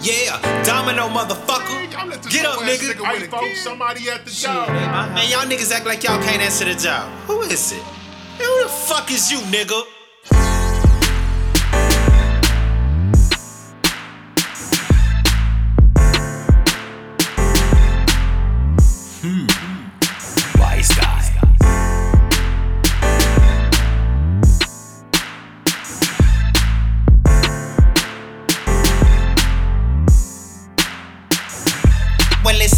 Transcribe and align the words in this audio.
Yeah, 0.00 0.38
domino 0.64 1.08
motherfucker. 1.08 1.92
I'm 1.96 2.08
let 2.10 2.22
this 2.22 2.32
Get 2.32 2.46
up, 2.46 2.60
nigga. 2.60 2.94
nigga 2.94 3.04
Hey, 3.04 3.24
a 3.26 3.28
folks, 3.28 3.60
somebody 3.60 4.08
at 4.08 4.24
the 4.24 4.30
Shit, 4.30 4.46
job. 4.48 4.68
man, 4.68 5.28
y'all 5.28 5.40
niggas 5.44 5.72
act 5.72 5.86
like 5.86 6.04
y'all 6.04 6.22
can't 6.22 6.40
answer 6.40 6.64
the 6.64 6.74
job. 6.74 7.10
Who 7.26 7.40
is 7.42 7.72
it? 7.72 7.82
Man, 7.82 8.46
who 8.46 8.62
the 8.62 8.68
fuck 8.68 9.10
is 9.10 9.30
you, 9.32 9.38
nigga? 9.50 9.82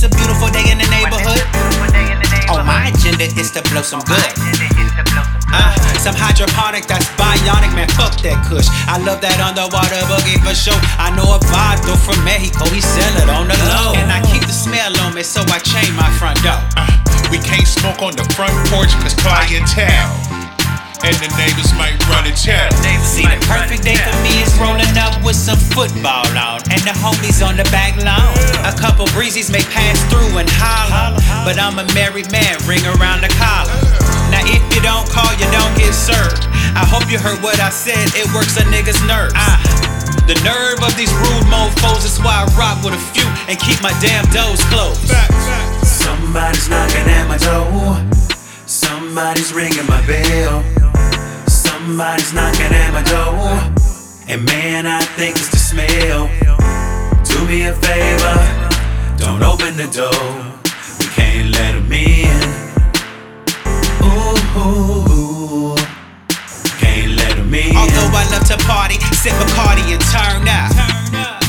It's 0.01 0.09
a 0.09 0.17
beautiful 0.17 0.49
day 0.49 0.65
in 0.73 0.81
the 0.81 0.89
neighborhood. 0.89 1.45
Oh, 2.49 2.65
my 2.65 2.89
agenda 2.89 3.29
is 3.37 3.53
to 3.53 3.61
blow 3.69 3.85
some 3.85 4.01
good. 4.09 4.33
Uh, 5.53 5.77
some 6.01 6.17
hydroponic 6.17 6.89
that's 6.89 7.05
bionic, 7.21 7.77
man. 7.77 7.85
Fuck 8.01 8.17
that 8.25 8.41
kush. 8.49 8.65
I 8.89 8.97
love 8.97 9.21
that 9.21 9.37
underwater 9.45 10.01
boogie 10.09 10.41
for 10.41 10.57
sure. 10.57 10.81
I 10.97 11.13
know 11.13 11.37
a 11.37 11.39
vato 11.53 12.01
from 12.01 12.17
Mexico, 12.25 12.65
he 12.73 12.81
sell 12.81 13.13
it 13.21 13.29
on 13.29 13.45
the 13.45 13.61
low. 13.69 13.93
And 13.93 14.09
I 14.09 14.25
keep 14.25 14.41
the 14.41 14.57
smell 14.57 14.97
on 15.05 15.13
me, 15.13 15.23
so 15.23 15.45
I 15.53 15.61
chain 15.61 15.93
my 15.93 16.09
front 16.17 16.41
door. 16.41 16.57
Uh, 16.81 16.89
we 17.29 17.37
can't 17.37 17.69
smoke 17.69 18.01
on 18.01 18.17
the 18.17 18.25
front 18.33 18.57
porch 18.73 18.97
cause 19.05 19.13
clientele. 19.21 20.40
And 21.11 21.19
the 21.19 21.35
neighbors 21.43 21.75
might 21.75 21.99
run 22.07 22.23
and 22.23 22.39
tell. 22.39 22.71
See, 23.03 23.27
the 23.27 23.35
perfect 23.51 23.83
day 23.83 23.99
for 23.99 24.15
me 24.23 24.47
is 24.47 24.55
rolling 24.63 24.95
up 24.95 25.19
with 25.27 25.35
some 25.35 25.59
football 25.59 26.23
on, 26.39 26.63
and 26.71 26.79
the 26.87 26.95
homies 26.95 27.43
on 27.43 27.59
the 27.59 27.67
back 27.75 27.99
lawn. 27.99 28.31
A 28.63 28.71
couple 28.79 29.11
breezes 29.11 29.51
may 29.51 29.67
pass 29.75 29.99
through 30.07 30.39
and 30.39 30.47
holler, 30.55 31.19
but 31.43 31.59
I'm 31.59 31.83
a 31.83 31.87
married 31.99 32.31
man, 32.31 32.55
ring 32.63 32.87
around 32.87 33.27
the 33.27 33.33
collar. 33.35 33.75
Now, 34.31 34.47
if 34.47 34.63
you 34.71 34.79
don't 34.87 35.03
call, 35.11 35.35
you 35.35 35.51
don't 35.51 35.75
get 35.75 35.91
served. 35.99 36.47
I 36.79 36.87
hope 36.87 37.11
you 37.11 37.19
heard 37.19 37.43
what 37.43 37.59
I 37.59 37.75
said, 37.75 38.15
it 38.15 38.31
works 38.31 38.55
a 38.55 38.63
nigga's 38.71 39.03
nerves. 39.03 39.35
Ah, 39.35 39.59
the 40.31 40.39
nerve 40.47 40.79
of 40.79 40.95
these 40.95 41.11
rude 41.27 41.47
mofos 41.51 42.07
is 42.07 42.23
why 42.23 42.39
I 42.39 42.47
rock 42.55 42.87
with 42.87 42.95
a 42.95 43.03
few 43.11 43.27
and 43.51 43.59
keep 43.59 43.83
my 43.83 43.91
damn 43.99 44.31
doors 44.31 44.63
closed. 44.71 45.11
Somebody's 45.83 46.71
knocking 46.71 47.11
at 47.11 47.27
my 47.27 47.39
door. 47.43 47.99
Somebody's 48.71 49.53
ringing 49.53 49.91
my 49.91 49.99
bell. 50.07 50.80
Somebody's 51.91 52.33
knocking 52.33 52.71
at 52.71 52.93
my 52.95 53.03
door. 53.03 53.51
And 54.29 54.47
man, 54.47 54.87
I 54.87 55.03
think 55.19 55.35
it's 55.35 55.51
the 55.51 55.59
smell. 55.59 56.31
Do 57.27 57.45
me 57.51 57.67
a 57.67 57.75
favor, 57.75 58.39
don't 59.19 59.43
open 59.43 59.75
the 59.75 59.91
door. 59.91 60.31
We 61.01 61.07
can't 61.19 61.51
let 61.51 61.75
'em 61.75 61.91
in. 61.91 62.41
Ooh, 64.07 65.75
can't 66.79 67.19
let 67.19 67.35
'em 67.37 67.53
in. 67.53 67.75
Although 67.75 68.15
I 68.15 68.25
love 68.31 68.47
to 68.47 68.59
party, 68.71 69.01
sip 69.11 69.35
a 69.35 69.47
cardi 69.59 69.83
and 69.91 70.01
turn 70.15 70.47
up. 70.47 70.71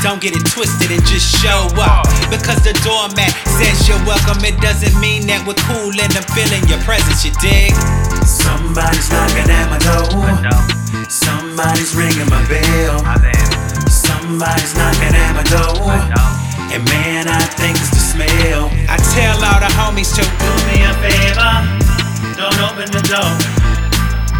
Don't 0.01 0.19
get 0.19 0.35
it 0.35 0.43
twisted 0.49 0.89
and 0.89 1.05
just 1.05 1.37
show 1.37 1.69
up. 1.77 2.09
Because 2.31 2.63
the 2.63 2.73
doormat 2.81 3.31
says 3.45 3.87
you're 3.87 4.03
welcome, 4.09 4.43
it 4.43 4.59
doesn't 4.59 4.99
mean 4.99 5.27
that 5.27 5.45
we're 5.45 5.61
cool 5.69 5.93
and 5.93 6.11
I'm 6.17 6.25
feeling 6.33 6.67
your 6.67 6.81
presence, 6.81 7.23
you 7.23 7.31
dig? 7.39 7.75
Somebody's 8.25 9.11
knocking 9.11 9.37
at 9.37 9.45
my 9.45 9.45
door. 9.45 9.50
Somebody's 11.61 11.93
ringing 11.93 12.25
my 12.25 12.41
bell. 12.49 12.97
Somebody's 13.85 14.73
knocking 14.73 15.13
at 15.13 15.37
my 15.37 15.45
door. 15.45 15.93
And 16.73 16.81
man, 16.89 17.29
I 17.29 17.37
think 17.53 17.77
it's 17.77 17.93
the 17.93 18.01
smell. 18.01 18.65
I 18.89 18.97
tell 19.13 19.37
all 19.45 19.61
the 19.61 19.69
homies 19.77 20.09
to 20.17 20.25
do 20.25 20.51
me 20.65 20.81
a 20.81 20.93
favor, 20.97 21.53
don't 22.33 22.57
open 22.65 22.89
the 22.89 23.05
door. 23.05 23.29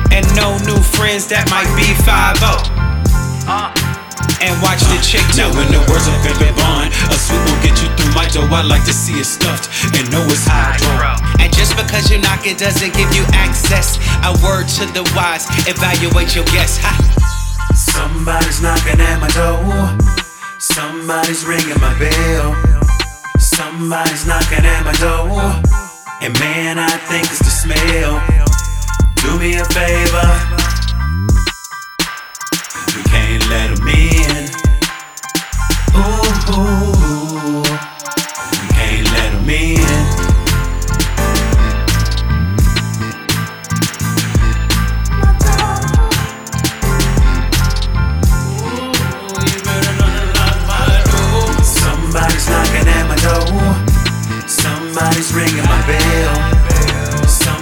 And 0.09 0.25
no 0.33 0.57
new 0.65 0.81
friends 0.81 1.29
that 1.29 1.45
might 1.53 1.69
be 1.77 1.93
5 1.93 2.41
uh. 2.41 3.69
And 4.41 4.57
watch 4.65 4.81
the 4.89 4.97
chick. 5.05 5.21
Now, 5.37 5.53
in 5.61 5.69
the 5.69 5.77
words 5.93 6.09
of 6.09 6.17
Pepe 6.25 6.49
you 8.33 8.41
through 8.41 8.49
my 8.49 8.51
door. 8.51 8.57
I 8.57 8.61
like 8.63 8.83
to 8.85 8.93
see 8.93 9.19
it 9.19 9.25
stuffed 9.25 9.69
and 9.97 10.09
know 10.11 10.23
it's 10.25 10.45
hydro. 10.45 11.15
And 11.39 11.53
just 11.53 11.75
because 11.77 12.09
you 12.11 12.19
knock 12.19 12.45
it 12.45 12.57
doesn't 12.57 12.93
give 12.93 13.09
you 13.15 13.23
access. 13.33 13.97
A 14.23 14.31
word 14.43 14.67
to 14.79 14.85
the 14.93 15.03
wise, 15.15 15.47
evaluate 15.67 16.35
your 16.35 16.45
guess. 16.45 16.77
Ha. 16.81 16.93
Somebody's 17.75 18.61
knocking 18.61 18.99
at 18.99 19.19
my 19.19 19.29
door. 19.33 19.97
Somebody's 20.59 21.45
ringing 21.45 21.79
my 21.81 21.93
bell. 21.97 22.55
Somebody's 23.39 24.27
knocking 24.27 24.65
at 24.65 24.83
my 24.85 24.93
door. 24.99 25.41
And 26.21 26.37
man, 26.39 26.77
I 26.77 26.91
think 27.09 27.25
it's 27.25 27.39
the 27.39 27.51
smell. 27.51 28.21
Do 29.15 29.39
me 29.39 29.57
a 29.57 29.65
favor. 29.65 30.70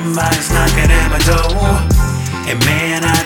Somebody's 0.10 0.50
knocking 0.50 0.90
at 0.90 1.08
my 1.14 1.22
door. 1.22 1.70
And 2.50 2.58
man, 2.66 3.04
I 3.06 3.22